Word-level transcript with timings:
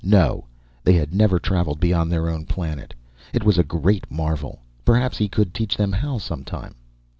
No 0.03 0.45
they 0.83 0.93
had 0.93 1.13
never 1.13 1.37
traveled 1.37 1.79
beyond 1.79 2.11
their 2.11 2.27
own 2.27 2.47
planet. 2.47 2.95
It 3.33 3.43
was 3.43 3.59
a 3.59 3.63
great 3.63 4.09
marvel; 4.09 4.63
perhaps 4.83 5.19
he 5.19 5.27
could 5.29 5.53
teach 5.53 5.77
them 5.77 5.91
how, 5.91 6.17
sometime. 6.17 6.73